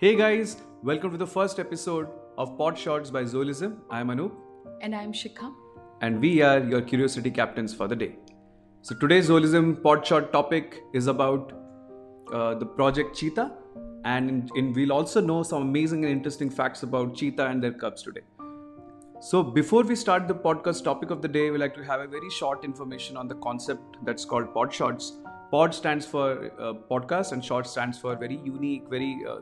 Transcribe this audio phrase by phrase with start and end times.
[0.00, 3.78] Hey guys, welcome to the first episode of Pod Shots by Zolism.
[3.90, 4.32] I'm Anup
[4.80, 5.52] And I'm Shikha.
[6.00, 8.16] and we are your curiosity captains for the day.
[8.82, 11.52] So today's Zolism Pod Shot topic is about
[12.32, 13.52] uh, the project Cheetah
[14.04, 17.72] and in, in, we'll also know some amazing and interesting facts about Cheetah and their
[17.72, 18.20] cubs today.
[19.20, 22.06] So before we start the podcast topic of the day, we like to have a
[22.06, 25.18] very short information on the concept that's called Pod Shots.
[25.50, 29.38] Pod stands for uh, podcast and short stands for very unique, very uh,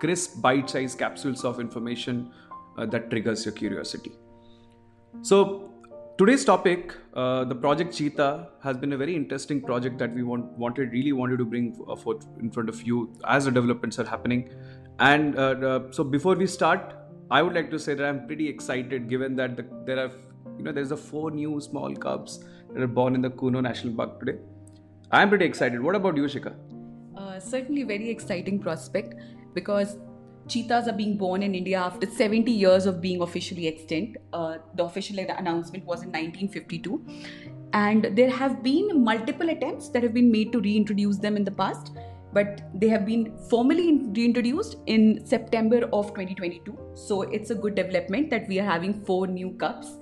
[0.00, 2.32] crisp, bite-sized capsules of information
[2.78, 4.12] uh, that triggers your curiosity.
[5.22, 5.70] So
[6.18, 10.44] today's topic, uh, the project Cheetah, has been a very interesting project that we want,
[10.58, 14.06] wanted really wanted to bring uh, forth in front of you as the developments are
[14.06, 14.50] happening.
[14.98, 16.94] And uh, uh, so before we start,
[17.30, 20.10] I would like to say that I'm pretty excited given that the, there are
[20.56, 23.94] you know there's a four new small cubs that are born in the Kuno National
[23.94, 24.38] Park today.
[25.10, 25.80] I'm pretty excited.
[25.80, 26.54] What about you, Shikha?
[27.16, 29.14] Uh, certainly, very exciting prospect
[29.54, 29.96] because
[30.48, 34.18] cheetahs are being born in India after 70 years of being officially extinct.
[34.32, 37.04] Uh, the official announcement was in 1952,
[37.72, 41.50] and there have been multiple attempts that have been made to reintroduce them in the
[41.50, 41.92] past.
[42.32, 46.78] But they have been formally reintroduced in September of 2022.
[46.94, 49.98] So it's a good development that we are having four new cubs.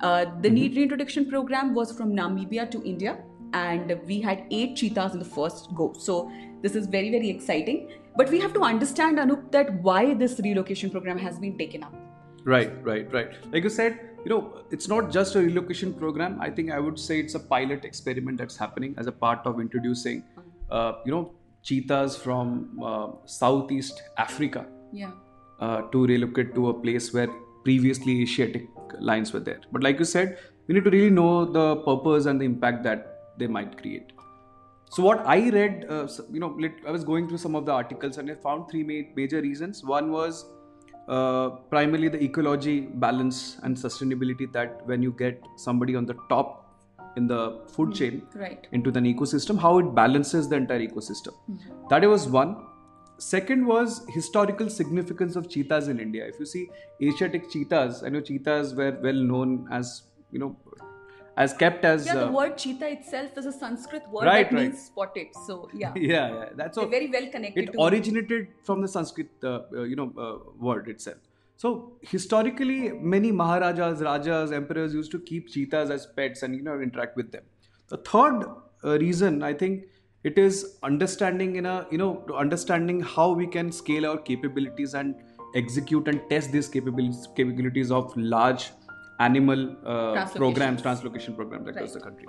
[0.00, 3.18] Uh, the need reintroduction program was from Namibia to India,
[3.54, 5.94] and we had eight cheetahs in the first go.
[5.98, 6.30] So
[6.62, 7.88] this is very very exciting.
[8.16, 11.94] But we have to understand, Anup, that why this relocation program has been taken up.
[12.44, 13.32] Right, right, right.
[13.52, 16.38] Like you said, you know, it's not just a relocation program.
[16.40, 19.60] I think I would say it's a pilot experiment that's happening as a part of
[19.60, 20.24] introducing,
[20.70, 25.12] uh, you know, cheetahs from uh, Southeast Africa Yeah.
[25.60, 27.28] uh, to relocate to a place where
[27.64, 29.60] previously Asiatic lions were there.
[29.70, 33.34] But like you said, we need to really know the purpose and the impact that
[33.38, 34.12] they might create.
[34.94, 37.72] So what I read, uh, you know, lit- I was going through some of the
[37.72, 39.84] articles and I found three ma- major reasons.
[39.84, 40.46] One was
[41.08, 46.56] uh, primarily the ecology balance and sustainability that when you get somebody on the top
[47.16, 48.66] in the food chain Right.
[48.72, 51.34] into an ecosystem, how it balances the entire ecosystem.
[51.88, 52.56] That was one.
[53.18, 56.26] Second was historical significance of cheetahs in India.
[56.26, 56.68] If you see
[57.02, 60.56] Asiatic cheetahs, I know cheetahs were well known as you know
[61.42, 64.56] as kept as Yeah, the uh, word cheetah itself is a Sanskrit word Right, that
[64.56, 64.70] right.
[64.70, 65.28] means spotted.
[65.46, 69.82] So yeah, yeah, yeah that's very well connected It originated from the Sanskrit, uh, uh,
[69.82, 71.18] you know, uh, word itself.
[71.56, 71.70] So
[72.00, 77.16] historically, many Maharajas, Rajas, emperors used to keep cheetahs as pets and you know interact
[77.16, 77.42] with them.
[77.88, 78.46] The third
[78.84, 79.84] uh, reason, I think,
[80.24, 82.12] it is understanding in a you know
[82.44, 85.14] understanding how we can scale our capabilities and
[85.54, 88.70] execute and test these capabilities capabilities of large
[89.26, 91.94] animal uh, programs, translocation programs across Right.
[91.94, 92.26] the country.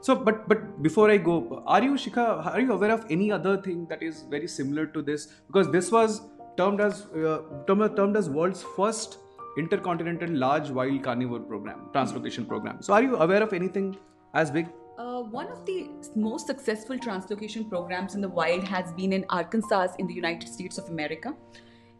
[0.00, 2.26] So, but but before I go, are you Shikha?
[2.52, 5.26] Are you aware of any other thing that is very similar to this?
[5.46, 6.20] Because this was
[6.58, 9.18] termed as uh, termed, termed as world's first
[9.62, 12.82] intercontinental large wild carnivore program, translocation program.
[12.82, 13.96] So, are you aware of anything
[14.34, 14.68] as big?
[14.98, 19.88] Uh, one of the most successful translocation programs in the wild has been in Arkansas
[19.98, 21.34] in the United States of America.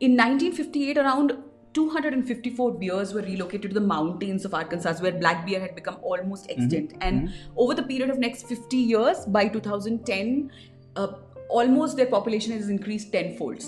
[0.00, 1.38] In 1958, around
[1.76, 6.50] 254 bears were relocated to the mountains of Arkansas, where black bear had become almost
[6.50, 6.94] extinct.
[7.00, 10.50] And over the period of next 50 years, by 2010,
[10.96, 11.08] uh,
[11.48, 13.62] almost their population has increased tenfold.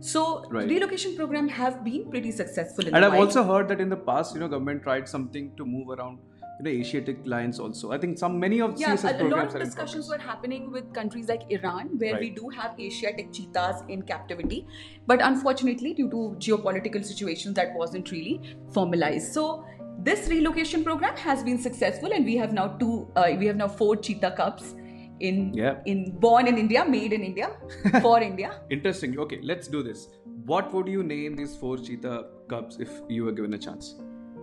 [0.00, 0.68] So Right.
[0.68, 4.34] relocation program have been pretty successful in And I've also heard that in the past,
[4.34, 6.18] you know, government tried something to move around,
[6.58, 7.92] you know, Asiatic lions also.
[7.92, 10.70] I think some many of yeah, CSS a, a lot programs of discussions were happening
[10.72, 14.66] with countries like Iran, where we do have Asiatic cheetahs in captivity,
[15.06, 18.40] but unfortunately, due to geopolitical situations, that wasn't really
[18.72, 19.32] formalized.
[19.32, 19.64] So
[19.98, 23.68] this relocation program has been successful, and we have now two, uh, we have now
[23.68, 24.74] four cheetah cubs
[25.20, 25.76] in Yeah.
[25.86, 27.50] in born in India, made in India,
[28.02, 28.60] for India.
[28.70, 29.18] Interesting.
[29.18, 30.08] Okay, let's do this.
[30.44, 33.96] What would you name these four cheetah cubs if you were given a chance?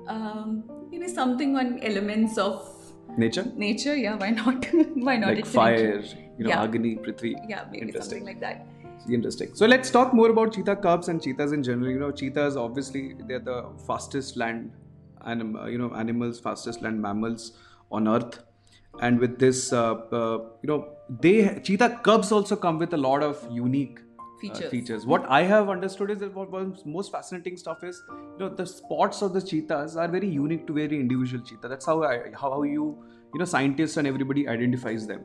[0.08, 2.69] Um, maybe something on elements of
[3.18, 3.46] Nature?
[3.56, 3.96] nature.
[3.96, 4.66] Yeah, why not?
[4.96, 5.30] why not?
[5.30, 6.02] like It's fire,
[6.38, 6.64] you know, Yeah.
[6.64, 7.36] Agni, Prithvi.
[7.47, 8.02] Yeah, maybe Interesting.
[8.19, 8.66] something like that.
[9.09, 9.53] Interesting.
[9.53, 11.91] So let's talk more about cheetah cubs and cheetahs in general.
[11.91, 14.72] You know, cheetahs obviously they're the fastest land
[15.26, 17.52] anim- uh, you know animals, fastest land mammals
[17.91, 18.40] on Earth.
[19.02, 23.23] And with this, uh, uh, you know, they cheetah cubs also come with a lot
[23.23, 23.99] of unique
[24.43, 24.72] uh, Features.
[24.72, 25.05] features.
[25.05, 28.66] What I have understood is that what was most fascinating stuff is, you know, the
[28.66, 31.67] spots of the cheetahs are very unique to very individual cheetah.
[31.67, 32.97] That's how I, how how you,
[33.34, 35.23] you know, scientists and everybody identifies them.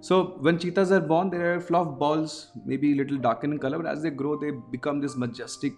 [0.00, 3.78] So when cheetahs are born, they are fluff balls, maybe a little darkened in color,
[3.78, 5.72] but as they grow, they become this majestic,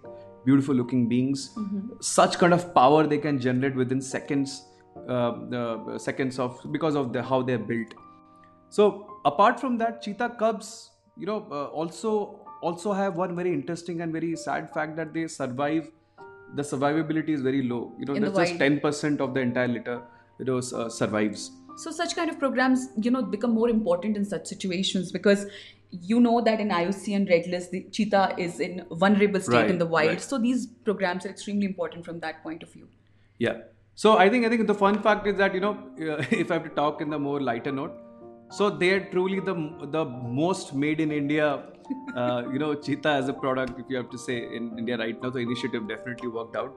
[0.44, 1.56] beautiful looking beings.
[2.00, 4.62] Such kind of power they can generate within seconds,
[5.08, 5.32] uh,
[5.62, 7.94] uh, seconds of because of the how they're built.
[8.69, 14.00] So apart from that, cheetah cubs, you know, uh, also also have one very interesting
[14.00, 15.90] and very sad fact that they survive.
[16.54, 17.92] The survivability is very low.
[17.98, 20.02] You know, that's just ten percent of the entire litter.
[20.38, 21.50] You know, uh, survives.
[21.76, 25.46] So such kind of programs, you know, become more important in such situations because
[25.90, 29.78] you know that in IUCN Red List, the cheetah is in vulnerable state Right, in
[29.78, 30.08] the wild.
[30.08, 30.20] right.
[30.20, 32.88] So these programs are extremely important from that point of view.
[33.38, 33.58] Yeah.
[33.94, 36.64] So I think I think the fun fact is that you know if I have
[36.64, 37.92] to talk in the more lighter note,
[38.50, 39.55] so they are truly the
[39.97, 41.62] the most made in India,
[42.17, 43.79] uh, you know, cheetah as a product.
[43.79, 46.75] If you have to say in India right now, the initiative definitely worked out,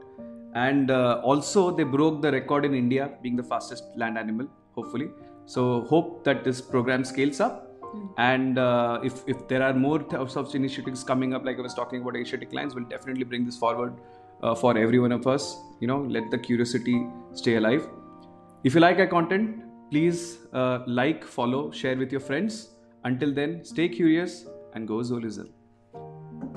[0.55, 4.47] and uh, also they broke the record in India being the fastest land animal.
[4.75, 5.09] Hopefully,
[5.45, 7.69] so hope that this program scales up.
[8.17, 11.75] And uh, if, if there are more th- such initiatives coming up, like I was
[11.75, 13.93] talking about Asiatic Lions, we'll definitely bring this forward
[14.41, 15.55] uh, for every one of us.
[15.79, 17.87] You know, let the curiosity stay alive.
[18.63, 22.69] If you like our content, please uh, like, follow, share with your friends.
[23.03, 25.49] Until then, stay curious and go Zolism.